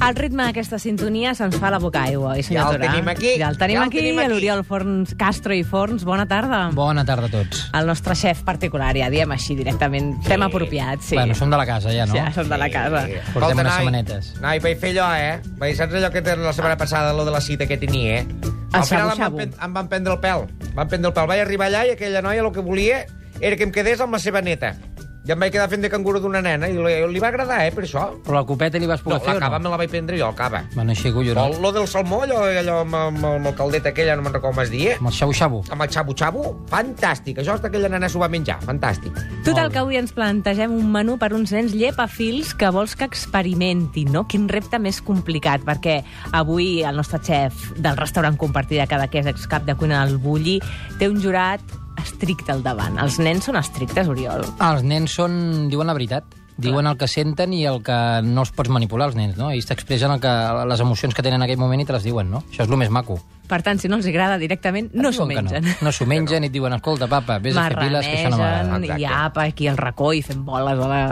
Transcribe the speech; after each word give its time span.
Al 0.00 0.14
ritme 0.14 0.44
d'aquesta 0.46 0.78
sintonia 0.78 1.32
se'ns 1.34 1.56
fa 1.58 1.72
la 1.74 1.80
boca 1.82 2.04
aigua. 2.06 2.36
I 2.38 2.42
senyor 2.46 2.62
Ja 2.62 2.70
el 2.70 2.76
Torà, 2.78 2.90
tenim 2.92 3.08
aquí, 3.10 3.32
Ja 3.40 3.48
el 3.50 3.56
tenim 3.58 3.76
ja 3.76 3.82
el 3.82 3.88
aquí, 3.88 3.98
tenim 3.98 4.18
aquí. 4.22 4.28
l'Oriol 4.30 4.60
Forns, 4.64 5.14
Castro 5.18 5.52
i 5.56 5.64
Forns. 5.66 6.04
Bona 6.06 6.24
tarda. 6.30 6.68
Bona 6.72 7.04
tarda 7.04 7.26
a 7.26 7.30
tots. 7.32 7.64
El 7.74 7.86
nostre 7.90 8.14
xef 8.14 8.44
particular, 8.46 8.92
ja 8.96 9.08
diem 9.10 9.32
així 9.34 9.56
directament. 9.58 10.14
Fem 10.24 10.42
apropiat, 10.46 11.02
sí. 11.02 11.16
Bueno, 11.18 11.34
som 11.34 11.50
de 11.50 11.58
la 11.58 11.66
casa 11.66 11.90
ja, 11.92 12.06
no? 12.06 12.14
Ja, 12.14 12.30
som 12.32 12.48
de 12.48 12.56
la 12.62 12.70
casa. 12.70 13.02
Portem 13.34 13.58
unes 13.58 13.74
setmanetes. 13.74 14.30
Noi, 14.40 14.60
vaig 14.62 14.78
fer 14.78 14.94
allò, 14.94 15.08
eh? 15.18 15.40
Vaig, 15.58 15.74
saps 15.76 15.98
allò 15.98 16.12
que 16.14 16.22
tens 16.22 16.38
la 16.46 16.52
setmana 16.54 16.76
passada, 16.78 17.12
lo 17.12 17.24
de 17.26 17.32
la 17.34 17.40
cita 17.40 17.66
que 17.66 17.76
tenia, 17.76 18.20
eh? 18.20 18.26
El 18.72 18.80
Al 18.80 18.84
final 18.84 19.10
em 19.10 19.16
xabu-xabu. 19.18 19.36
van, 19.36 19.50
pen- 19.50 19.64
em 19.66 19.74
van 19.74 19.88
prendre 19.88 20.12
el 20.14 20.20
pèl. 20.22 20.46
Em 20.68 20.74
van 20.78 20.88
prendre 20.88 21.08
el 21.10 21.14
pèl. 21.14 21.26
Vaig 21.26 21.40
arribar 21.42 21.66
allà 21.72 21.86
i 21.88 21.90
aquella 21.96 22.22
noia 22.22 22.40
el 22.46 22.52
que 22.52 22.60
volia 22.60 23.04
era 23.40 23.56
que 23.56 23.64
em 23.66 23.72
quedés 23.72 24.00
amb 24.00 24.12
la 24.14 24.18
seva 24.22 24.40
neta. 24.42 24.76
I 25.28 25.32
em 25.34 25.42
vaig 25.44 25.52
quedar 25.52 25.68
fent 25.68 25.82
de 25.84 25.90
canguro 25.92 26.20
d'una 26.24 26.40
nena 26.40 26.70
i 26.72 26.72
li, 26.72 26.92
li 27.12 27.20
va 27.20 27.28
agradar, 27.28 27.58
eh, 27.66 27.70
per 27.76 27.82
això. 27.84 28.06
Però 28.24 28.38
la 28.38 28.44
copeta 28.48 28.78
li 28.80 28.86
vas 28.88 29.02
No, 29.04 29.10
poder 29.10 29.20
fer 29.26 29.34
la 29.36 29.40
cava 29.42 29.58
me 29.58 29.64
no? 29.64 29.70
la 29.74 29.76
vaig 29.76 29.90
prendre 29.92 30.16
jo, 30.16 30.28
el 30.30 30.34
cava. 30.34 30.62
Bueno, 30.74 30.90
així, 30.90 31.12
Però 31.12 31.44
no? 31.52 31.60
lo 31.60 31.70
del 31.72 31.86
salmó, 31.86 32.22
allò, 32.24 32.38
allò 32.48 32.78
amb, 32.80 32.94
amb, 32.96 33.24
amb 33.34 33.46
el 33.46 33.54
caldet 33.54 33.84
aquella, 33.86 34.16
no 34.16 34.22
me'n 34.24 34.32
recordo 34.32 34.54
com 34.56 34.62
es 34.64 34.70
dia, 34.70 34.96
Amb 34.96 35.08
el 35.10 35.12
xabu-xabu. 35.12 35.62
amb 35.70 35.82
el 35.84 35.88
xabu-xabu, 35.92 36.44
fantàstic. 36.70 37.38
Això 37.42 37.52
hasta 37.58 37.68
aquella 37.68 37.90
nena 37.92 38.08
s'ho 38.08 38.18
va 38.22 38.28
menjar, 38.32 38.56
fantàstic. 38.64 39.12
Total, 39.44 39.68
que 39.70 39.78
avui 39.78 39.96
ens 40.00 40.12
plantegem 40.16 40.72
un 40.72 40.90
menú 40.90 41.18
per 41.18 41.34
uns 41.34 41.52
nens 41.52 41.74
llepafils 41.76 42.54
que 42.54 42.70
vols 42.70 42.96
que 42.96 43.04
experimentin, 43.04 44.10
no? 44.12 44.24
Quin 44.26 44.48
repte 44.48 44.78
més 44.80 45.02
complicat, 45.04 45.60
perquè 45.66 45.98
avui 46.32 46.82
el 46.82 46.96
nostre 46.96 47.20
xef 47.20 47.74
del 47.76 47.96
restaurant 48.00 48.36
compartida 48.40 48.86
cada 48.86 49.08
que 49.08 49.20
és 49.20 49.26
excap 49.26 49.64
de 49.68 49.74
cuina 49.76 50.06
del 50.06 50.16
Bulli 50.16 50.58
té 50.98 51.08
un 51.08 51.20
jurat 51.20 51.60
estricte 52.02 52.52
al 52.54 52.62
davant. 52.64 52.98
Els 53.02 53.18
nens 53.22 53.48
són 53.48 53.58
estrictes, 53.60 54.10
Oriol. 54.10 54.44
Els 54.70 54.84
nens 54.86 55.14
són... 55.18 55.68
diuen 55.72 55.90
la 55.90 55.96
veritat. 55.96 56.36
Diuen 56.58 56.88
el 56.90 56.96
que 56.98 57.06
senten 57.06 57.52
i 57.54 57.60
el 57.70 57.84
que 57.86 57.96
no 58.26 58.42
els 58.42 58.50
pots 58.50 58.70
manipular, 58.74 59.06
els 59.12 59.14
nens, 59.14 59.36
no? 59.38 59.52
Ells 59.54 59.68
t'expressen 59.68 60.10
el 60.10 60.18
que, 60.18 60.32
les 60.66 60.80
emocions 60.82 61.14
que 61.14 61.22
tenen 61.22 61.38
en 61.38 61.46
aquell 61.46 61.60
moment 61.60 61.84
i 61.84 61.86
te 61.86 61.94
les 61.94 62.02
diuen, 62.02 62.26
no? 62.32 62.42
Això 62.50 62.64
és 62.64 62.72
el 62.72 62.80
més 62.80 62.90
maco. 62.90 63.20
Per 63.48 63.60
tant, 63.62 63.78
si 63.78 63.86
no 63.88 64.00
els 64.00 64.08
agrada 64.10 64.40
directament, 64.42 64.90
no 64.92 65.12
s'ho 65.14 65.28
mengen. 65.30 65.62
No, 65.62 65.76
no 65.86 65.92
s'ho 65.94 66.08
mengen 66.10 66.42
i 66.42 66.50
et 66.50 66.56
diuen, 66.56 66.74
escolta, 66.74 67.06
papa, 67.06 67.38
vés 67.38 67.54
a 67.54 67.68
fer 67.70 67.78
piles, 67.78 68.08
que 68.08 68.18
això 68.18 68.32
no 68.34 68.40
m'agrada. 68.42 68.98
I 68.98 69.06
apa, 69.06 69.46
aquí 69.52 69.70
al 69.70 69.78
racó 69.78 70.10
i 70.12 70.24
fent 70.26 70.42
boles 70.44 70.82
a 70.82 70.90
la... 70.90 71.04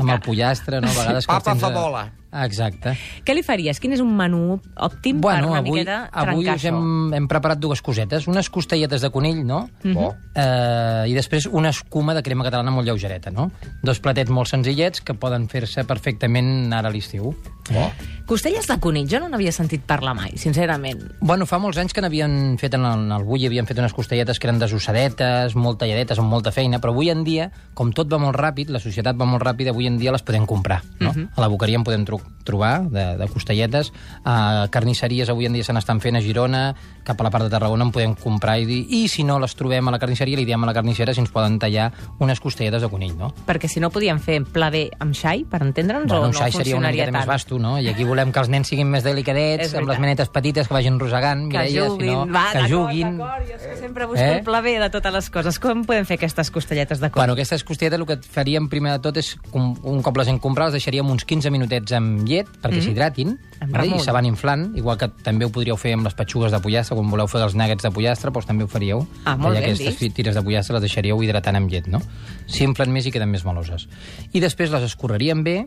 Amb 0.00 0.10
el 0.10 0.20
pollastre, 0.20 0.80
no? 0.80 0.88
A 0.88 0.96
vegades 0.96 1.26
que 1.26 1.32
els 1.34 1.44
Papa 1.44 1.52
tens 1.52 1.60
fa 1.62 1.68
a- 1.68 1.76
bola. 1.80 2.06
Exacte. 2.44 2.92
Què 3.24 3.32
li 3.32 3.40
faries? 3.42 3.78
Quin 3.80 3.94
és 3.96 4.02
un 4.04 4.10
menú 4.14 4.58
òptim 4.76 5.16
per 5.24 5.38
una 5.46 5.62
avui, 5.62 5.70
miqueta 5.78 6.10
avui 6.12 6.44
trencar 6.44 6.56
us 6.58 6.64
això? 6.66 6.74
hem, 6.76 7.14
hem 7.16 7.28
preparat 7.30 7.58
dues 7.58 7.80
cosetes. 7.80 8.26
Unes 8.28 8.50
costelletes 8.52 9.00
de 9.00 9.08
conill, 9.10 9.40
no? 9.46 9.62
Mhm. 9.82 9.94
Bo. 9.94 10.10
eh, 10.34 11.04
i 11.08 11.14
després 11.14 11.46
una 11.46 11.70
escuma 11.70 12.12
de 12.14 12.22
crema 12.22 12.44
catalana 12.44 12.70
molt 12.70 12.86
lleugereta, 12.86 13.30
no? 13.30 13.50
Dos 13.82 13.98
platets 14.00 14.30
molt 14.30 14.48
senzillets 14.52 15.00
que 15.00 15.14
poden 15.14 15.48
fer-se 15.48 15.84
perfectament 15.84 16.70
ara 16.72 16.88
a 16.88 16.92
l'estiu. 16.92 17.32
Bo. 17.72 17.90
Costelles 18.28 18.66
de 18.68 18.74
conill, 18.76 19.06
jo 19.08 19.22
no 19.22 19.30
n'havia 19.32 19.48
sentit 19.56 19.86
parlar 19.88 20.12
mai, 20.12 20.34
sincerament. 20.36 21.00
Bueno, 21.24 21.46
fa 21.48 21.56
molts 21.56 21.78
anys 21.80 21.94
que 21.96 22.02
n'havien 22.04 22.58
fet 22.60 22.74
en 22.76 22.82
el, 22.84 23.06
en 23.06 23.14
el 23.16 23.22
Bulli, 23.24 23.46
havien 23.48 23.64
fet 23.64 23.78
unes 23.80 23.94
costelletes 23.96 24.36
que 24.36 24.44
eren 24.50 24.58
desossadetes, 24.60 25.54
molt 25.56 25.78
talladetes, 25.80 26.20
amb 26.20 26.28
molta 26.28 26.52
feina, 26.52 26.76
però 26.76 26.92
avui 26.92 27.08
en 27.08 27.22
dia, 27.24 27.46
com 27.72 27.88
tot 27.96 28.10
va 28.12 28.18
molt 28.20 28.36
ràpid, 28.36 28.68
la 28.68 28.82
societat 28.84 29.16
va 29.16 29.24
molt 29.24 29.40
ràpida, 29.46 29.72
avui 29.72 29.88
en 29.88 29.96
dia 29.96 30.12
les 30.12 30.20
podem 30.20 30.44
comprar, 30.44 30.82
no? 31.00 31.14
A 31.24 31.40
la 31.40 31.48
boqueria 31.48 31.80
en 31.80 31.86
podem 31.88 32.04
tro 32.04 32.20
trobar, 32.44 32.82
de, 32.92 33.06
de 33.16 33.26
costelletes, 33.32 33.90
a 34.24 34.68
carnisseries 34.72 35.28
avui 35.32 35.48
en 35.48 35.56
dia 35.56 35.64
se 35.64 35.72
n'estan 35.72 36.00
fent 36.00 36.16
a 36.16 36.22
Girona, 36.24 36.74
cap 37.04 37.20
a 37.20 37.24
la 37.24 37.32
part 37.32 37.44
de 37.44 37.50
Tarragona 37.52 37.84
en 37.88 37.92
podem 37.92 38.12
comprar 38.16 38.58
i 38.60 38.68
dir, 38.68 38.82
i 38.92 39.02
si 39.08 39.24
no 39.24 39.38
les 39.40 39.56
trobem 39.56 39.88
a 39.88 39.92
la 39.92 39.98
carnisseria, 40.00 40.36
li 40.36 40.44
diem 40.48 40.64
a 40.64 40.68
la 40.68 40.76
carnissera 40.76 41.12
si 41.16 41.24
ens 41.24 41.32
poden 41.32 41.56
tallar 41.60 41.90
unes 42.20 42.40
costelletes 42.44 42.84
de 42.84 42.92
conill, 42.92 43.16
no? 43.16 43.32
Perquè 43.48 43.68
si 43.72 43.80
no 43.80 43.88
podíem 43.92 44.20
fer 44.20 44.42
pla 44.52 44.68
B 44.72 44.84
amb 45.00 45.16
xai, 45.16 45.46
per 45.48 45.60
entendre'ns, 45.64 46.08
Bueno, 46.12 46.28
o 46.28 46.32
no 46.32 46.36
xai 46.36 46.52
seria 46.52 46.76
una 46.76 46.92
miqueta 46.92 47.12
més 47.12 47.24
tant? 47.24 47.32
vasto, 47.32 47.58
no? 47.60 47.76
I 47.80 47.88
aquí 47.92 48.04
volem 48.04 48.17
que 48.32 48.40
els 48.40 48.48
nens 48.48 48.68
siguin 48.68 48.88
més 48.90 49.04
delicadets, 49.04 49.74
amb 49.78 49.88
les 49.88 49.98
menetes 49.98 50.28
petites 50.28 50.68
que 50.68 50.74
vagin 50.74 50.98
rosegant, 50.98 51.46
Que 51.50 51.58
Mireia, 51.58 51.86
juguin, 51.88 52.08
si 52.08 52.14
no, 52.14 52.26
va, 52.34 52.44
que 52.52 52.68
juguin. 52.68 53.18
d'acord, 53.18 53.46
jo 53.48 53.54
és 53.54 53.62
que 53.62 53.76
sempre 53.76 54.04
busco 54.06 54.22
Eh? 54.24 54.36
el 54.38 54.42
pla 54.44 54.60
B 54.60 54.78
de 54.78 54.90
totes 54.90 55.12
les 55.12 55.30
coses. 55.30 55.58
Com 55.58 55.84
podem 55.84 56.04
fer 56.04 56.18
aquestes 56.18 56.50
costelletes 56.50 56.98
de 57.00 57.08
conill? 57.10 57.20
Bueno, 57.22 57.32
aquestes 57.34 57.64
costelletes 57.64 58.00
el 58.00 58.06
que 58.06 58.16
faríem 58.22 58.68
primer 58.68 58.92
de 58.92 58.98
tot 58.98 59.16
és, 59.16 59.36
un 59.54 60.02
cop 60.02 60.16
les 60.18 60.28
hem 60.28 60.38
comprat, 60.38 60.66
les 60.72 60.80
deixaríem 60.82 61.08
uns 61.08 61.24
15 61.24 61.50
minutets 61.50 61.92
amb 61.92 62.26
llet 62.28 62.46
perquè 62.62 62.82
s'hidratin 62.82 63.28
Mhm. 63.38 63.64
Amb 63.64 63.72
vale? 63.74 63.96
i 63.96 63.98
se 64.00 64.12
van 64.12 64.24
inflant, 64.24 64.76
igual 64.76 64.96
que 64.98 65.08
també 65.08 65.44
ho 65.44 65.50
podríeu 65.50 65.76
fer 65.76 65.92
amb 65.94 66.04
les 66.04 66.14
petxugues 66.14 66.52
de 66.52 66.60
pollastre, 66.60 66.94
quan 66.94 67.10
voleu 67.10 67.26
fer 67.26 67.40
els 67.42 67.54
nuggets 67.56 67.82
de 67.82 67.90
pollastre, 67.90 68.30
doncs 68.30 68.46
també 68.46 68.62
ho 68.64 68.68
faríeu. 68.68 69.04
Ah, 69.24 69.36
molt 69.36 69.54
ben 69.56 69.64
aquestes 69.64 69.98
vist. 69.98 70.14
tires 70.14 70.34
de 70.36 70.42
pollastre 70.42 70.74
les 70.74 70.82
deixaríeu 70.82 71.20
hidratant 71.22 71.56
amb 71.56 71.68
llet, 71.68 71.88
no? 71.88 72.00
S'inflen 72.46 72.92
més 72.92 73.06
i 73.06 73.10
queden 73.10 73.30
més 73.30 73.44
meloses. 73.44 73.88
I 74.32 74.38
després 74.40 74.70
les 74.70 74.82
escorreríem 74.84 75.42
bé, 75.42 75.66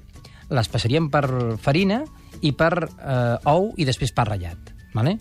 les 0.51 0.69
passaríem 0.71 1.09
per 1.11 1.25
farina 1.61 2.01
i 2.41 2.51
per 2.57 2.73
eh, 2.83 3.51
ou 3.51 3.71
i 3.77 3.87
després 3.87 4.13
per 4.15 4.27
ratllat, 4.29 4.73
vale? 4.95 5.17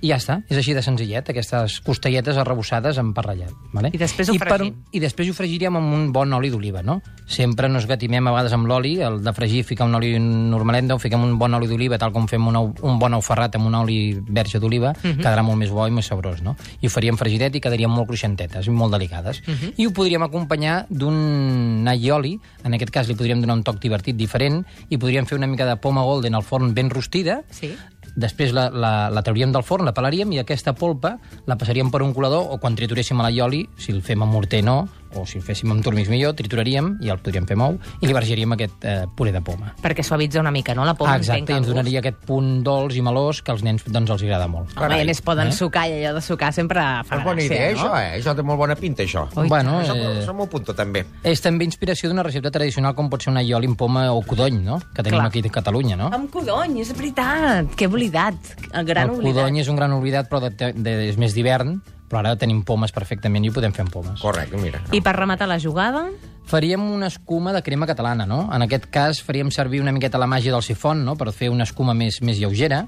I 0.00 0.08
ja 0.12 0.16
està, 0.16 0.42
és 0.48 0.56
així 0.56 0.74
de 0.74 0.82
senzillet, 0.82 1.28
aquestes 1.32 1.80
costelletes 1.80 2.36
arrebossades 2.38 2.98
amb 2.98 3.14
pa 3.16 3.22
ratllat. 3.22 3.50
Vale? 3.72 3.90
I 3.92 3.98
després 3.98 4.28
ho 4.30 4.34
I, 4.34 4.38
per. 4.38 4.60
I 4.92 5.00
després 5.02 5.28
ho 5.30 5.34
fregiríem 5.34 5.74
amb 5.76 5.92
un 5.94 6.12
bon 6.12 6.32
oli 6.32 6.50
d'oliva, 6.50 6.82
no? 6.82 7.00
Sempre 7.26 7.68
no 7.68 7.78
esgatimem 7.78 8.26
a 8.28 8.30
vegades 8.32 8.52
amb 8.52 8.66
l'oli, 8.70 9.00
el 9.02 9.22
de 9.24 9.32
fregir 9.34 9.64
ficar 9.64 9.86
un 9.88 9.94
oli 9.98 10.14
normalet, 10.18 10.84
no? 10.84 10.98
fiquem 10.98 11.22
un 11.24 11.36
bon 11.38 11.54
oli 11.54 11.66
d'oliva, 11.66 11.98
tal 11.98 12.12
com 12.12 12.28
fem 12.28 12.46
un, 12.46 12.56
ou, 12.56 12.70
un 12.82 12.98
bon 12.98 13.14
ou 13.14 13.20
ferrat 13.20 13.56
amb 13.58 13.66
un 13.66 13.74
oli 13.74 13.98
verge 14.28 14.58
d'oliva, 14.60 14.94
Mhm. 15.02 15.18
quedarà 15.20 15.42
molt 15.42 15.58
més 15.58 15.70
bo 15.70 15.86
i 15.86 15.90
més 15.90 16.06
sabrós, 16.06 16.42
no? 16.42 16.56
I 16.80 16.86
ho 16.86 16.90
faríem 16.90 17.16
fregidet 17.18 17.54
i 17.56 17.60
quedarien 17.60 17.90
molt 17.90 18.06
cruixentetes 18.08 18.66
i 18.66 18.70
molt 18.70 18.92
delicades. 18.92 19.42
Mhm. 19.46 19.74
I 19.76 19.86
ho 19.86 19.92
podríem 19.92 20.22
acompanyar 20.22 20.86
d'un 20.90 21.84
allioli, 21.88 22.38
en 22.64 22.74
aquest 22.74 22.90
cas 22.94 23.08
li 23.08 23.14
podríem 23.14 23.40
donar 23.40 23.56
un 23.58 23.64
toc 23.66 23.80
divertit 23.80 24.16
diferent, 24.16 24.64
i 24.88 24.96
podríem 24.98 25.26
fer 25.26 25.38
una 25.38 25.46
mica 25.50 25.66
de 25.66 25.76
poma 25.76 26.02
golden 26.02 26.34
al 26.34 26.42
forn 26.42 26.74
ben 26.74 26.90
rostida, 26.90 27.42
Sí. 27.50 27.74
Després 28.18 28.50
la, 28.56 28.66
la, 28.74 28.92
la 29.14 29.22
trauríem 29.22 29.52
del 29.54 29.62
forn, 29.62 29.86
la 29.86 29.94
pelaríem 29.94 30.32
i 30.34 30.40
aquesta 30.42 30.74
polpa 30.74 31.14
la 31.46 31.56
passaríem 31.58 31.92
per 31.94 32.02
un 32.02 32.14
colador 32.16 32.50
o 32.50 32.58
quan 32.58 32.74
trituréssim 32.78 33.20
a 33.20 33.28
l'allioli, 33.28 33.62
si 33.78 33.94
el 33.94 34.02
fem 34.02 34.24
amb 34.24 34.34
morter 34.34 34.64
no, 34.66 34.80
o 35.14 35.24
si 35.26 35.38
el 35.38 35.44
féssim 35.44 35.70
amb 35.72 35.82
turmix 35.84 36.08
millor, 36.08 36.34
trituraríem 36.34 36.98
i 37.00 37.08
el 37.10 37.18
podríem 37.18 37.46
fer 37.46 37.56
mou 37.56 37.78
i 38.00 38.06
li 38.06 38.12
bargeríem 38.12 38.52
aquest 38.52 38.84
eh, 38.84 39.04
puré 39.16 39.32
de 39.32 39.40
poma. 39.42 39.74
Perquè 39.82 40.02
suavitza 40.04 40.40
una 40.40 40.50
mica, 40.50 40.74
no? 40.74 40.84
La 40.84 40.94
poma 40.94 41.12
Ah, 41.14 41.16
exacte, 41.16 41.52
i 41.52 41.56
ens 41.56 41.66
gust. 41.66 41.74
donaria 41.76 42.00
aquest 42.00 42.18
punt 42.26 42.62
dolç 42.64 42.96
i 42.96 43.02
melós 43.02 43.42
que 43.42 43.50
als 43.52 43.62
nens 43.62 43.84
doncs, 43.86 44.10
els 44.10 44.22
agrada 44.22 44.48
molt. 44.48 44.76
Home, 44.76 44.98
i 44.98 45.00
a 45.02 45.04
més 45.04 45.20
poden 45.22 45.48
Eh? 45.48 45.52
sucar, 45.52 45.86
i 45.88 46.04
allò 46.04 46.14
de 46.14 46.20
sucar 46.20 46.52
sempre 46.52 46.80
fa 47.04 47.16
És 47.16 47.24
bona 47.24 47.40
gràcia, 47.40 47.46
idea, 47.46 47.72
no? 47.72 47.78
això, 47.78 47.96
eh? 48.00 48.20
Això 48.20 48.34
té 48.36 48.42
molt 48.42 48.58
bona 48.58 48.76
pinta, 48.76 49.02
això. 49.02 49.26
Ui, 49.36 49.48
bueno, 49.48 49.80
Això, 49.80 49.94
eh, 49.96 50.22
això 50.24 50.34
m'ho 50.34 50.44
apunto, 50.44 50.74
també. 50.74 51.04
és 51.22 51.40
també 51.40 51.64
inspiració 51.64 52.08
d'una 52.08 52.22
recepta 52.22 52.50
tradicional 52.50 52.94
com 52.94 53.08
pot 53.10 53.22
ser 53.22 53.30
un 53.30 53.38
allioli 53.38 53.66
amb 53.66 53.76
poma 53.78 54.12
o 54.12 54.22
codony, 54.22 54.62
no? 54.62 54.78
que 54.94 55.02
tenim 55.02 55.18
Clar. 55.18 55.26
aquí 55.28 55.38
a 55.46 55.50
Catalunya, 55.50 55.96
no? 55.96 56.10
Amb 56.12 56.30
codony, 56.30 56.80
és 56.80 56.92
veritat. 56.96 57.74
Que 57.76 57.86
oblidat. 57.86 58.34
El 58.72 58.84
gran 58.84 59.08
el 59.08 59.14
oblidat. 59.16 59.34
codony 59.44 59.58
és 59.60 59.68
un 59.68 59.76
gran 59.76 59.92
oblidat, 59.92 60.28
però 60.28 60.40
de, 60.40 60.72
de, 60.74 61.08
és 61.08 61.16
més 61.16 61.34
d'hivern, 61.34 61.80
però 62.08 62.22
ara 62.22 62.36
tenim 62.36 62.64
pomes 62.64 62.92
perfectament 62.92 63.44
i 63.44 63.52
ho 63.52 63.52
podem 63.52 63.72
fer 63.72 63.84
amb 63.84 63.92
pomes. 63.92 64.20
Correcte, 64.20 64.56
mira. 64.56 64.82
I 64.92 65.00
per 65.00 65.16
rematar 65.16 65.48
la 65.48 65.60
jugada, 65.60 66.08
Faríem 66.48 66.80
una 66.80 67.08
escuma 67.08 67.52
de 67.52 67.60
crema 67.62 67.84
catalana, 67.86 68.24
no? 68.24 68.48
En 68.56 68.62
aquest 68.64 68.86
cas 68.88 69.18
faríem 69.20 69.50
servir 69.52 69.82
una 69.82 69.92
miqueta 69.92 70.16
la 70.16 70.24
màgia 70.24 70.48
del 70.48 70.62
sifon, 70.64 71.02
no?, 71.04 71.12
per 71.14 71.28
fer 71.36 71.50
una 71.52 71.66
escuma 71.68 71.92
més, 71.92 72.22
més 72.24 72.38
lleugera, 72.40 72.86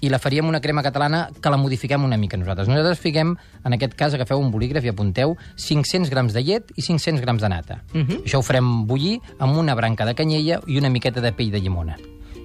i 0.00 0.08
la 0.08 0.20
faríem 0.22 0.46
una 0.48 0.60
crema 0.64 0.82
catalana 0.82 1.26
que 1.42 1.50
la 1.50 1.58
modifiquem 1.60 2.04
una 2.06 2.16
mica 2.16 2.38
nosaltres. 2.38 2.68
Nosaltres 2.70 3.00
fiquem, 3.02 3.34
en 3.64 3.76
aquest 3.76 3.96
cas, 3.98 4.14
agafeu 4.14 4.40
un 4.40 4.48
bolígraf 4.54 4.86
i 4.86 4.92
apunteu 4.92 5.34
500 5.56 6.08
grams 6.08 6.36
de 6.36 6.44
llet 6.46 6.70
i 6.76 6.84
500 6.86 7.20
grams 7.24 7.42
de 7.42 7.50
nata. 7.52 7.82
Uh 7.92 8.00
-huh. 8.06 8.22
Això 8.24 8.38
ho 8.38 8.42
farem 8.42 8.86
bullir 8.86 9.18
amb 9.38 9.56
una 9.56 9.74
branca 9.74 10.06
de 10.06 10.14
canyella 10.14 10.60
i 10.66 10.78
una 10.78 10.88
miqueta 10.88 11.20
de 11.20 11.32
pell 11.32 11.50
de 11.50 11.60
llimona. 11.60 11.98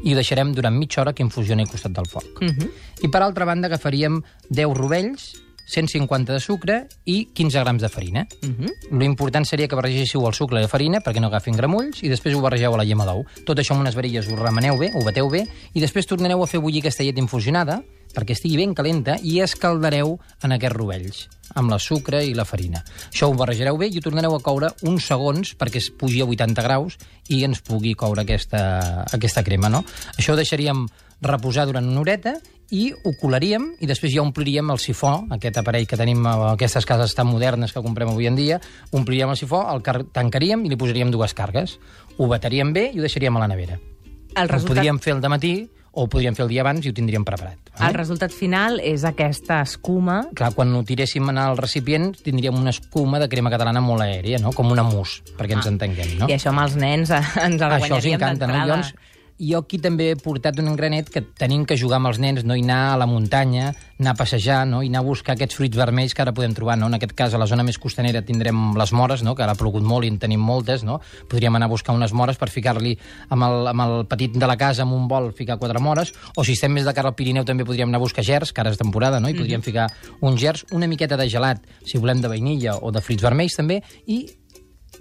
I 0.04 0.12
ho 0.12 0.16
deixarem 0.16 0.54
durant 0.54 0.76
mitja 0.76 1.02
hora 1.02 1.14
que 1.14 1.24
infusioni 1.24 1.62
al 1.62 1.70
costat 1.70 1.94
del 1.94 2.08
foc. 2.08 2.26
Uh 2.42 2.48
-huh. 2.48 2.70
I 3.02 3.08
per 3.08 3.22
altra 3.22 3.46
banda 3.46 3.68
agafaríem 3.68 4.22
10 4.50 4.74
rovells, 4.74 5.42
150 5.66 6.34
de 6.34 6.40
sucre 6.40 6.78
i 7.06 7.30
15 7.34 7.64
grams 7.64 7.82
de 7.82 7.90
farina. 7.90 8.28
Uh 8.42 8.50
-huh. 8.50 8.72
Lo 8.92 9.04
important 9.04 9.46
seria 9.46 9.68
que 9.68 9.76
barregéssiu 9.76 10.26
el 10.28 10.34
sucre 10.34 10.60
i 10.60 10.62
la 10.62 10.68
farina 10.68 11.00
perquè 11.00 11.20
no 11.20 11.28
agafin 11.28 11.56
gramulls 11.56 12.04
i 12.04 12.10
després 12.10 12.36
ho 12.36 12.42
barregeu 12.42 12.74
a 12.74 12.78
la 12.78 12.86
llema 12.86 13.06
d'ou. 13.06 13.26
Tot 13.46 13.58
això 13.58 13.72
amb 13.72 13.82
unes 13.82 13.96
varilles 13.96 14.28
ho 14.28 14.36
remeneu 14.36 14.78
bé, 14.78 14.92
ho 14.94 15.04
bateu 15.04 15.30
bé 15.30 15.48
i 15.74 15.80
després 15.80 16.06
tornareu 16.06 16.44
a 16.44 16.48
fer 16.48 16.60
bullir 16.60 16.80
aquesta 16.80 17.04
llet 17.04 17.18
infusionada 17.18 17.84
perquè 18.14 18.32
estigui 18.32 18.58
ben 18.58 18.74
calenta 18.74 19.18
i 19.22 19.40
escaldareu 19.42 20.20
en 20.44 20.52
aquests 20.52 20.76
rovells 20.76 21.30
amb 21.56 21.70
la 21.70 21.80
sucre 21.80 22.24
i 22.26 22.34
la 22.34 22.46
farina. 22.46 22.84
Això 23.12 23.28
ho 23.30 23.36
barrejareu 23.38 23.78
bé 23.78 23.90
i 23.92 23.98
ho 23.98 24.02
tornareu 24.06 24.36
a 24.36 24.42
coure 24.42 24.72
uns 24.90 25.06
segons 25.10 25.54
perquè 25.60 25.82
es 25.82 25.90
pugi 25.90 26.22
a 26.22 26.26
80 26.26 26.66
graus 26.66 26.98
i 27.30 27.44
ens 27.44 27.62
pugui 27.62 27.94
coure 27.94 28.22
aquesta, 28.22 29.06
aquesta 29.12 29.44
crema. 29.44 29.70
No? 29.70 29.84
Això 30.18 30.34
ho 30.34 30.40
deixaríem 30.40 30.88
reposar 31.24 31.66
durant 31.70 31.88
una 31.90 32.02
horeta 32.02 32.36
i 32.74 32.88
ho 32.94 33.12
colaríem 33.20 33.68
i 33.84 33.88
després 33.90 34.14
ja 34.16 34.22
ompliríem 34.24 34.70
el 34.74 34.80
sifó, 34.82 35.12
aquest 35.36 35.58
aparell 35.62 35.86
que 35.88 35.98
tenim 36.00 36.26
a 36.26 36.54
aquestes 36.54 36.86
cases 36.90 37.14
tan 37.16 37.28
modernes 37.30 37.74
que 37.74 37.82
comprem 37.86 38.10
avui 38.10 38.28
en 38.28 38.36
dia, 38.40 38.60
ompliríem 38.92 39.30
el 39.30 39.38
sifó, 39.38 39.62
el 39.74 39.82
car- 39.86 40.04
tancaríem 40.12 40.66
i 40.66 40.70
li 40.72 40.78
posaríem 40.80 41.12
dues 41.14 41.34
cargues. 41.38 41.78
Ho 42.18 42.28
bataríem 42.28 42.74
bé 42.74 42.90
i 42.94 43.00
ho 43.00 43.06
deixaríem 43.06 43.36
a 43.38 43.44
la 43.46 43.48
nevera. 43.52 43.80
el 44.36 44.48
Ho 44.48 44.52
resultat, 44.52 44.76
podríem 44.78 45.00
fer 45.00 45.14
el 45.14 45.30
matí 45.30 45.70
o 45.94 46.04
ho 46.04 46.10
podríem 46.10 46.34
fer 46.34 46.42
el 46.48 46.50
dia 46.50 46.62
abans 46.64 46.86
i 46.86 46.90
ho 46.90 46.94
tindríem 46.98 47.22
preparat. 47.24 47.60
el 47.86 47.94
resultat 47.94 48.32
final 48.34 48.80
és 48.82 49.04
aquesta 49.06 49.60
escuma 49.62 50.24
Clar, 50.34 50.52
quan 50.56 50.74
ho 50.74 50.82
tiréssim 50.84 51.30
en 51.30 51.38
el 51.38 51.56
recipient 51.58 52.16
tindríem 52.24 52.56
una 52.58 52.72
escuma 52.72 53.20
de 53.20 53.30
crema 53.30 53.52
catalana 53.54 53.82
molt 53.82 54.02
aèria, 54.02 54.40
no? 54.40 54.52
com 54.54 54.72
una 54.72 54.82
mousse, 54.82 55.22
perquè 55.38 55.54
ens 55.54 55.68
entenguem. 55.70 56.18
No? 56.18 56.28
i 56.28 56.34
això 56.34 56.50
amb 56.50 56.64
els 56.66 56.76
nens 56.76 57.12
eh, 57.14 57.22
ens 57.46 57.62
el 57.62 57.70
Això 57.70 57.78
els 57.78 57.90
guanyaríem 57.90 58.18
encanta, 58.18 58.48
no? 58.48 58.54
d'entrada. 58.54 58.66
Llavors, 58.66 58.96
jo 59.50 59.60
aquí 59.64 59.78
també 59.82 60.12
he 60.12 60.16
portat 60.20 60.58
un 60.60 60.68
engranet 60.72 61.10
que 61.12 61.22
tenim 61.22 61.66
que 61.66 61.78
jugar 61.78 61.98
amb 62.00 62.08
els 62.12 62.20
nens, 62.20 62.44
no? 62.44 62.56
i 62.56 62.64
anar 62.64 62.94
a 62.94 62.98
la 62.98 63.06
muntanya, 63.06 63.74
anar 64.00 64.14
a 64.14 64.20
passejar, 64.20 64.64
no? 64.68 64.82
i 64.84 64.88
anar 64.92 65.02
a 65.04 65.08
buscar 65.08 65.36
aquests 65.36 65.56
fruits 65.56 65.78
vermells 65.78 66.14
que 66.14 66.22
ara 66.24 66.34
podem 66.34 66.54
trobar. 66.54 66.78
No? 66.78 66.88
En 66.88 66.98
aquest 66.98 67.14
cas, 67.18 67.34
a 67.34 67.42
la 67.42 67.48
zona 67.48 67.64
més 67.64 67.78
costanera 67.80 68.22
tindrem 68.26 68.74
les 68.78 68.94
mores, 68.94 69.24
no? 69.24 69.36
que 69.36 69.44
ara 69.44 69.54
ha 69.56 69.60
plogut 69.60 69.84
molt 69.84 70.06
i 70.06 70.12
en 70.14 70.20
tenim 70.20 70.42
moltes. 70.42 70.84
No? 70.84 71.00
Podríem 71.30 71.56
anar 71.56 71.68
a 71.70 71.74
buscar 71.74 71.96
unes 71.96 72.14
mores 72.14 72.38
per 72.38 72.50
ficar-li 72.50 72.96
amb, 73.30 73.44
el, 73.48 73.68
amb 73.74 73.86
el 73.88 73.96
petit 74.12 74.36
de 74.38 74.48
la 74.50 74.58
casa, 74.58 74.84
amb 74.84 74.94
un 74.98 75.08
bol, 75.08 75.32
ficar 75.34 75.58
quatre 75.58 75.80
mores, 75.80 76.14
o 76.36 76.44
si 76.44 76.58
estem 76.58 76.74
més 76.74 76.86
de 76.86 76.94
cara 76.94 77.10
al 77.12 77.16
Pirineu 77.16 77.46
també 77.46 77.66
podríem 77.66 77.90
anar 77.90 78.02
a 78.02 78.06
buscar 78.06 78.24
gers, 78.26 78.52
que 78.54 78.62
ara 78.62 78.72
és 78.74 78.80
temporada, 78.80 79.20
no? 79.20 79.30
i 79.30 79.36
podríem 79.38 79.60
Mhm. 79.60 79.66
ficar 79.66 79.88
uns 80.22 80.40
gers, 80.42 80.66
una 80.72 80.88
miqueta 80.88 81.18
de 81.18 81.30
gelat, 81.30 81.62
si 81.86 81.98
volem 81.98 82.22
de 82.22 82.28
vainilla 82.28 82.78
o 82.78 82.92
de 82.92 83.02
fruits 83.02 83.24
vermells 83.24 83.56
també, 83.56 83.82
i 84.08 84.26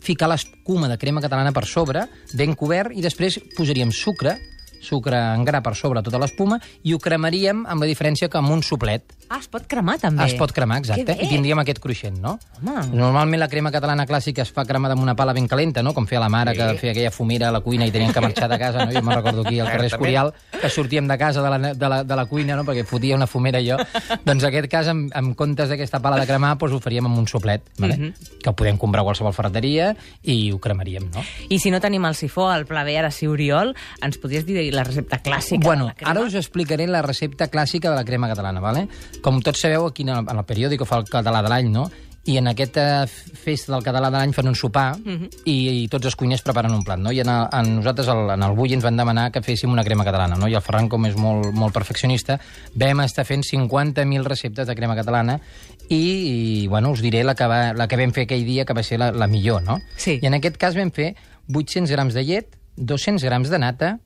ficar 0.01 0.31
l'escuma 0.31 0.89
de 0.89 0.97
crema 0.99 1.21
catalana 1.21 1.53
per 1.53 1.67
sobre, 1.69 2.07
ben 2.35 2.57
cobert, 2.59 2.95
i 2.97 3.05
després 3.05 3.39
posaríem 3.57 3.93
sucre, 3.93 4.39
sucre 4.83 5.17
en 5.37 5.47
gra 5.47 5.63
per 5.63 5.75
sobre 5.79 6.03
tota 6.03 6.21
l'espuma, 6.21 6.59
i 6.83 6.95
ho 6.95 7.01
cremaríem 7.03 7.65
amb 7.71 7.85
la 7.85 7.89
diferència 7.89 8.29
que 8.29 8.41
amb 8.41 8.51
un 8.53 8.63
soplet. 8.67 9.15
Ah, 9.33 9.39
es 9.41 9.49
pot 9.49 9.65
cremar, 9.71 9.97
també. 10.03 10.27
Es 10.27 10.35
pot 10.37 10.53
cremar, 10.53 10.83
exacte, 10.83 11.15
Que 11.17 11.25
i 11.25 11.29
tindríem 11.31 11.63
aquest 11.63 11.79
cruixent, 11.81 12.19
no? 12.21 12.35
Home. 12.61 12.83
Normalment 12.93 13.41
la 13.41 13.49
crema 13.49 13.71
catalana 13.73 14.05
clàssica 14.09 14.43
es 14.45 14.51
fa 14.53 14.67
cremada 14.69 14.93
amb 14.97 15.03
una 15.03 15.15
pala 15.17 15.33
ben 15.33 15.47
calenta, 15.49 15.83
no? 15.83 15.95
Com 15.97 16.07
feia 16.11 16.21
la 16.21 16.29
mare, 16.29 16.53
que 16.59 16.67
feia 16.81 16.93
aquella 16.93 17.11
fumera 17.15 17.49
a 17.49 17.55
la 17.55 17.63
cuina 17.65 17.87
i 17.89 17.95
tenien 17.95 18.13
que 18.13 18.21
marxar 18.21 18.51
de 18.51 18.59
casa, 18.61 18.85
no? 18.85 18.93
Jo 18.93 19.01
me'n 19.01 19.17
recordo 19.17 19.47
aquí 19.47 19.61
al 19.61 19.71
carrer. 19.71 19.89
Escorial, 19.93 20.33
que 20.61 20.69
sortíem 20.69 21.09
de 21.09 21.17
casa 21.19 21.43
de 21.43 21.51
la, 21.51 21.73
de 21.75 21.89
la, 21.89 22.03
de 22.05 22.17
la 22.17 22.27
cuina, 22.27 22.57
no? 22.59 22.67
Perquè 22.69 22.85
fotia 22.85 23.17
una 23.17 23.27
fumera 23.27 23.63
jo. 23.65 23.79
doncs 24.27 24.43
en 24.43 24.49
aquest 24.51 24.69
cas, 24.73 24.91
en, 24.93 25.07
en 25.15 25.33
comptes 25.39 25.73
d'aquesta 25.73 26.03
pala 26.05 26.21
de 26.21 26.27
cremar, 26.29 26.57
doncs 26.59 26.77
ho 26.77 26.83
faríem 26.83 27.09
amb 27.09 27.23
un 27.23 27.29
soplet, 27.31 27.65
vale? 27.79 27.97
Mhm. 27.97 28.29
que 28.43 28.51
ho 28.51 28.57
podem 28.59 28.77
comprar 28.77 29.03
a 29.03 29.07
qualsevol 29.07 29.33
ferreteria 29.33 29.93
i 30.23 30.51
ho 30.53 30.59
cremaríem, 30.59 31.09
no? 31.15 31.23
I 31.49 31.59
si 31.63 31.71
no 31.71 31.81
tenim 31.81 32.05
el 32.05 32.17
sifó, 32.19 32.51
el 32.53 32.67
pla 32.67 32.83
B, 32.85 32.97
ara 32.99 33.11
sí, 33.15 33.29
Oriol, 33.31 33.75
ens 34.03 34.19
podries 34.19 34.45
dir 34.47 34.72
la 34.73 34.85
recepta 34.85 35.21
clàssica 35.23 35.63
Bueno, 35.65 35.85
de 35.85 35.91
la 35.91 35.95
crema? 35.95 36.11
ara 36.13 36.21
us 36.27 36.35
explicaré 36.35 36.87
la 36.87 37.03
recepta 37.03 37.49
clàssica 37.51 37.91
de 37.91 37.97
la 37.97 38.05
crema 38.05 38.29
catalana, 38.29 38.61
¿vale? 38.61 38.89
Com 39.23 39.41
tots 39.43 39.61
sabeu, 39.61 39.87
aquí 39.87 40.03
en 40.03 40.11
el, 40.11 40.25
en 40.29 40.39
el 40.39 40.45
periòdic 40.45 40.85
fa 40.85 40.99
el 40.99 41.05
català 41.11 41.43
de 41.43 41.49
l'any, 41.53 41.69
no? 41.71 41.91
I 42.25 42.37
en 42.39 42.47
aquesta 42.47 43.09
festa 43.09 43.73
del 43.73 43.83
català 43.83 44.07
de 44.09 44.15
l'any 44.21 44.33
fan 44.33 44.47
un 44.47 44.55
sopar 44.55 44.93
Mhm. 44.97 45.29
i, 45.45 45.83
i 45.83 45.89
tots 45.91 46.07
els 46.07 46.15
cuiners 46.15 46.43
preparen 46.47 46.71
un 46.73 46.85
plat, 46.87 47.01
no? 47.03 47.11
I 47.11 47.19
en, 47.19 47.29
el, 47.29 47.49
en 47.53 47.73
nosaltres, 47.81 48.07
el, 48.07 48.31
en 48.31 48.43
el 48.47 48.53
Bulli, 48.55 48.75
ens 48.75 48.85
van 48.85 48.97
demanar 48.97 49.33
que 49.33 49.43
féssim 49.43 49.73
una 49.73 49.83
crema 49.83 50.05
catalana, 50.07 50.37
no? 50.37 50.47
I 50.47 50.55
el 50.55 50.63
Ferran, 50.63 50.89
com 50.89 51.05
és 51.07 51.17
molt, 51.17 51.51
molt 51.53 51.75
perfeccionista, 51.75 52.39
vam 52.79 53.01
estar 53.03 53.25
fent 53.27 53.43
50.000 53.43 54.23
receptes 54.23 54.69
de 54.71 54.77
crema 54.79 54.95
catalana 54.95 55.41
i, 55.89 56.63
i 56.63 56.67
bueno, 56.69 56.93
us 56.93 57.03
diré 57.03 57.25
la 57.25 57.35
que, 57.35 57.47
va, 57.51 57.73
la 57.75 57.89
que 57.89 57.97
vam 57.99 58.13
fer 58.15 58.29
aquell 58.29 58.47
dia, 58.47 58.65
que 58.65 58.73
va 58.73 58.85
ser 58.87 59.01
la, 59.03 59.11
la 59.11 59.27
millor, 59.27 59.61
no? 59.67 59.81
Sí. 59.97 60.21
I 60.23 60.27
en 60.31 60.35
aquest 60.39 60.57
cas 60.63 60.77
vam 60.79 60.93
fer 60.95 61.17
800 61.53 61.91
grams 61.91 62.15
de 62.15 62.23
llet, 62.25 62.55
200 62.77 63.25
grams 63.25 63.51
de 63.51 63.59
nata, 63.59 63.99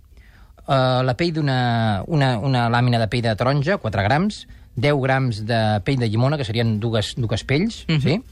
Uh, 0.66 1.02
la 1.06 1.14
pell 1.14 1.32
d'una 1.32 2.02
una, 2.10 2.38
una 2.42 2.68
làmina 2.68 2.98
de 2.98 3.06
pell 3.06 3.22
de 3.22 3.36
taronja, 3.38 3.76
4 3.78 4.02
grams, 4.02 4.46
10 4.74 4.96
grams 5.00 5.44
de 5.46 5.60
pell 5.86 5.96
de 6.00 6.08
llimona, 6.10 6.36
que 6.36 6.44
serien 6.44 6.80
dues, 6.80 7.14
dues 7.16 7.44
pells, 7.44 7.84
Mhm. 7.88 8.00
sí? 8.02 8.22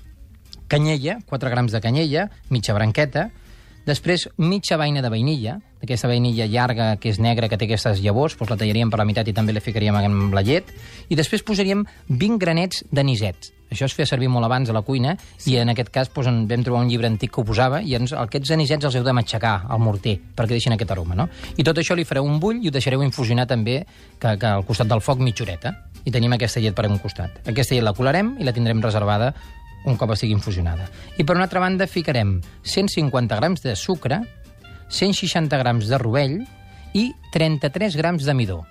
canyella, 0.66 1.18
4 1.28 1.50
grams 1.50 1.72
de 1.72 1.80
canyella, 1.80 2.30
mitja 2.50 2.74
branqueta, 2.74 3.30
després 3.86 4.28
mitja 4.36 4.76
vaina 4.76 5.02
de 5.02 5.10
vainilla, 5.10 5.60
d'aquesta 5.84 6.08
vainilla 6.08 6.48
llarga 6.48 6.94
que 6.96 7.12
és 7.12 7.20
negra, 7.20 7.48
que 7.48 7.58
té 7.60 7.68
aquestes 7.68 8.00
llavors, 8.02 8.38
doncs 8.40 8.54
la 8.54 8.58
tallaríem 8.60 8.90
per 8.90 9.00
la 9.00 9.06
meitat 9.08 9.28
i 9.28 9.36
també 9.36 9.54
la 9.54 9.62
ficaríem 9.62 9.96
amb 10.00 10.34
la 10.34 10.42
llet, 10.44 10.72
i 11.08 11.18
després 11.18 11.44
posaríem 11.44 11.84
20 12.08 12.40
granets 12.40 12.82
d'anisets. 12.90 13.52
Això 13.74 13.88
es 13.88 13.94
feia 13.96 14.06
servir 14.06 14.28
molt 14.30 14.46
abans 14.46 14.68
a 14.70 14.74
la 14.76 14.84
cuina 14.86 15.16
sí. 15.18 15.50
i 15.50 15.56
en 15.58 15.72
aquest 15.72 15.90
cas 15.90 16.10
doncs, 16.12 16.28
en 16.30 16.44
vam 16.46 16.62
trobar 16.62 16.84
un 16.84 16.90
llibre 16.90 17.08
antic 17.10 17.32
que 17.34 17.40
ho 17.42 17.46
posava 17.46 17.80
i 17.82 17.96
ens, 17.96 18.12
aquests 18.14 18.52
anisets 18.54 18.86
els 18.86 18.98
heu 18.98 19.06
de 19.06 19.14
matxacar 19.16 19.54
al 19.66 19.82
morter 19.82 20.14
perquè 20.36 20.54
deixin 20.54 20.76
aquest 20.76 20.92
aroma. 20.94 21.16
No? 21.18 21.26
I 21.56 21.66
tot 21.66 21.80
això 21.82 21.96
li 21.98 22.06
fareu 22.06 22.28
un 22.28 22.38
bull 22.40 22.62
i 22.62 22.70
ho 22.70 22.74
deixareu 22.74 23.02
infusionar 23.02 23.48
també 23.50 23.80
que, 24.20 24.36
que 24.38 24.46
al 24.46 24.64
costat 24.68 24.90
del 24.90 25.02
foc 25.02 25.18
mitja 25.18 25.42
horeta. 25.42 25.74
I 26.04 26.12
tenim 26.14 26.36
aquesta 26.36 26.60
llet 26.62 26.76
per 26.76 26.86
un 26.86 27.00
costat. 27.02 27.40
Aquesta 27.50 27.74
llet 27.74 27.84
la 27.84 27.96
colarem 27.96 28.36
i 28.38 28.46
la 28.46 28.54
tindrem 28.54 28.82
reservada 28.84 29.32
un 29.84 29.98
cop 30.00 30.14
estigui 30.14 30.36
infusionada. 30.36 30.86
I 31.18 31.24
per 31.24 31.34
una 31.36 31.48
altra 31.48 31.60
banda 31.60 31.88
ficarem 31.90 32.38
150 32.62 33.40
grams 33.40 33.64
de 33.64 33.74
sucre, 33.76 34.22
160 34.94 35.58
grams 35.58 35.90
de 35.90 35.98
rovell 35.98 36.38
i 36.94 37.10
33 37.34 37.98
grams 37.98 38.24
de 38.24 38.34
midó. 38.34 38.62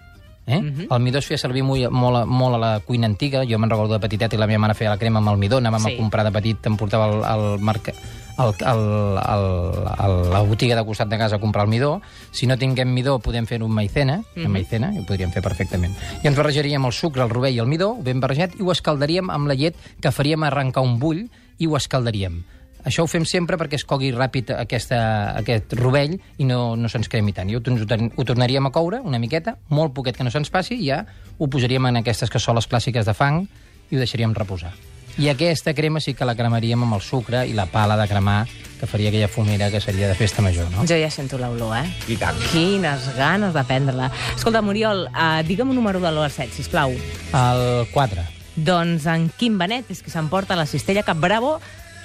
Eh? 0.46 0.60
Mm 0.60 0.76
-hmm. 0.76 0.88
El 0.96 1.00
midó 1.00 1.20
es 1.20 1.26
feia 1.26 1.38
servir 1.38 1.64
molt, 1.64 1.90
molt, 1.92 2.26
molt 2.26 2.56
a 2.56 2.58
la 2.58 2.80
cuina 2.80 3.08
antiga. 3.08 3.44
Jo 3.46 3.60
me'n 3.60 3.70
recordo 3.70 3.94
de 3.94 4.00
petitet 4.00 4.34
i 4.34 4.38
la 4.38 4.48
meva 4.48 4.60
mare 4.60 4.74
feia 4.74 4.90
la 4.90 4.98
crema 4.98 5.20
amb 5.20 5.30
el 5.30 5.38
midó. 5.38 5.58
Anàvem 5.58 5.84
Sí. 5.84 5.94
a 5.94 5.98
comprar 5.98 6.24
de 6.24 6.32
petit, 6.32 6.66
em 6.66 6.78
portava 6.78 7.06
al, 7.06 7.24
al 7.24 7.60
mercat 7.60 7.96
al, 8.38 8.56
al, 8.64 9.18
al, 9.18 9.96
a 9.98 10.08
la 10.08 10.42
botiga 10.42 10.76
de 10.76 10.86
costat 10.86 11.10
de 11.10 11.18
casa 11.18 11.38
a 11.38 11.40
comprar 11.40 11.66
el 11.66 11.70
midó. 11.70 12.02
Si 12.32 12.48
no 12.48 12.58
tinguem 12.58 12.94
midó, 12.94 13.20
podem 13.20 13.46
fer 13.46 13.62
un 13.64 13.72
maicena, 13.72 14.18
mm 14.18 14.24
-hmm. 14.36 14.48
maicena, 14.48 14.94
i 14.94 15.00
ho 15.00 15.06
podríem 15.06 15.32
fer 15.32 15.44
perfectament. 15.44 15.96
I 16.24 16.28
ens 16.28 16.38
barrejaríem 16.38 16.86
el 16.86 16.92
sucre, 16.92 17.24
el 17.24 17.30
rovell 17.30 17.54
i 17.54 17.60
el 17.60 17.68
midó, 17.68 17.96
ben 18.02 18.20
barrejat, 18.20 18.56
i 18.60 18.64
ho 18.64 18.72
escaldaríem 18.72 19.30
amb 19.30 19.48
la 19.48 19.54
llet 19.54 19.76
que 20.02 20.12
faríem 20.12 20.44
arrencar 20.44 20.84
un 20.84 21.00
bull 21.00 21.30
i 21.58 21.68
ho 21.68 21.78
escaldaríem. 21.78 22.44
Això 22.84 23.04
ho 23.04 23.08
fem 23.08 23.24
sempre 23.26 23.56
perquè 23.58 23.78
es 23.80 23.86
cogui 23.88 24.12
ràpid 24.12 24.52
aquesta, 24.58 24.98
aquest 25.40 25.72
rovell 25.80 26.18
i 26.38 26.46
no, 26.48 26.76
no 26.76 26.90
se'ns 26.92 27.08
cremi 27.08 27.32
tant. 27.34 27.50
I 27.50 27.56
ho, 27.56 27.62
ho, 27.64 27.86
tor- 27.88 28.10
ho 28.16 28.26
tornaríem 28.28 28.66
a 28.68 28.72
coure 28.76 29.00
una 29.04 29.20
miqueta, 29.24 29.58
molt 29.70 29.94
poquet 29.96 30.18
que 30.18 30.24
no 30.28 30.32
se'ns 30.34 30.52
passi, 30.52 30.76
i 30.82 30.90
ja 30.92 31.06
ho 31.38 31.48
posaríem 31.48 31.86
en 31.92 32.02
aquestes 32.04 32.30
cassoles 32.34 32.68
clàssiques 32.68 33.06
de 33.08 33.14
fang 33.16 33.46
i 33.90 33.96
ho 33.96 34.02
deixaríem 34.02 34.34
reposar. 34.36 34.74
I 35.22 35.28
aquesta 35.30 35.76
crema 35.78 36.00
sí 36.02 36.16
que 36.18 36.26
la 36.26 36.34
cremaríem 36.34 36.82
amb 36.84 36.96
el 36.98 37.02
sucre 37.06 37.44
i 37.46 37.54
la 37.54 37.68
pala 37.70 37.94
de 38.00 38.08
cremar, 38.10 38.48
que 38.80 38.88
faria 38.90 39.12
aquella 39.12 39.28
fumera 39.30 39.70
que 39.70 39.80
seria 39.80 40.08
de 40.10 40.16
festa 40.18 40.42
major, 40.42 40.72
no? 40.74 40.88
Jo 40.90 40.98
ja 40.98 41.12
sento 41.14 41.38
l'olor, 41.38 41.76
eh? 41.78 41.86
I 42.10 42.18
tant. 42.18 42.40
Quines 42.52 43.06
ganes 43.16 43.54
de 43.54 43.64
prendre-la. 43.64 44.10
Escolta, 44.36 44.64
Muriol, 44.66 45.06
uh, 45.14 45.44
digue'm 45.46 45.70
un 45.70 45.78
número 45.78 46.02
de 46.02 46.10
l'hora 46.12 46.32
7, 46.34 46.50
sisplau. 46.58 46.92
El 46.92 47.64
4. 47.94 48.26
Doncs 48.56 49.06
en 49.10 49.30
Quim 49.38 49.56
Benet 49.62 49.88
és 49.94 50.02
que 50.02 50.12
s'emporta 50.14 50.58
la 50.58 50.66
cistella 50.70 51.06
Cap 51.06 51.22
Bravo 51.22 51.60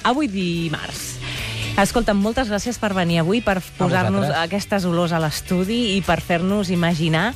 avui 0.08 0.28
dimarts. 0.32 1.18
Escolta'm, 1.78 2.18
moltes 2.18 2.48
gràcies 2.50 2.78
per 2.82 2.90
venir 2.96 3.20
avui, 3.22 3.38
per 3.44 3.60
posar-nos 3.78 4.32
aquestes 4.40 4.86
olors 4.88 5.12
a 5.14 5.20
l'estudi 5.22 5.94
i 5.94 6.02
per 6.02 6.18
fer-nos 6.24 6.72
imaginar 6.74 7.28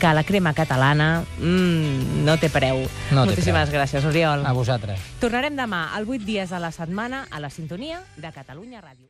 que 0.00 0.12
la 0.14 0.22
crema 0.24 0.54
catalana 0.56 1.24
mm, 1.40 2.22
no 2.24 2.36
té 2.40 2.48
preu. 2.52 2.84
No 3.10 3.26
té 3.26 3.34
Moltíssimes 3.34 3.68
preu. 3.68 3.80
gràcies, 3.80 4.06
Oriol. 4.08 4.46
A 4.46 4.54
vosaltres. 4.56 5.02
Tornarem 5.20 5.58
demà, 5.58 5.88
al 5.96 6.08
8 6.08 6.24
dies 6.24 6.52
a 6.52 6.62
la 6.62 6.70
setmana, 6.72 7.26
a 7.30 7.40
la 7.42 7.50
sintonia 7.50 8.00
de 8.16 8.32
Catalunya 8.32 8.80
Ràdio. 8.80 9.08